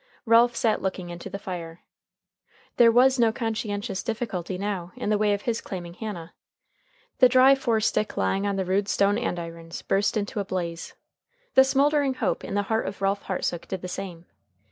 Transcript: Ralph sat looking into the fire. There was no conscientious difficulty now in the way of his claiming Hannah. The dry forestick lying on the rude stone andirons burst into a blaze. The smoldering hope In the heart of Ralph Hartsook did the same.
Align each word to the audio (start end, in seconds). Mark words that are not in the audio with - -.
Ralph 0.25 0.55
sat 0.55 0.81
looking 0.81 1.11
into 1.11 1.29
the 1.29 1.37
fire. 1.37 1.81
There 2.77 2.91
was 2.91 3.19
no 3.19 3.31
conscientious 3.31 4.01
difficulty 4.01 4.57
now 4.57 4.93
in 4.95 5.11
the 5.11 5.17
way 5.19 5.31
of 5.31 5.43
his 5.43 5.61
claiming 5.61 5.93
Hannah. 5.93 6.33
The 7.19 7.29
dry 7.29 7.53
forestick 7.53 8.17
lying 8.17 8.47
on 8.47 8.55
the 8.55 8.65
rude 8.65 8.87
stone 8.87 9.19
andirons 9.19 9.83
burst 9.83 10.17
into 10.17 10.39
a 10.39 10.43
blaze. 10.43 10.95
The 11.53 11.63
smoldering 11.63 12.15
hope 12.15 12.43
In 12.43 12.55
the 12.55 12.63
heart 12.63 12.87
of 12.87 12.99
Ralph 13.03 13.21
Hartsook 13.25 13.67
did 13.67 13.83
the 13.83 13.87
same. 13.87 14.25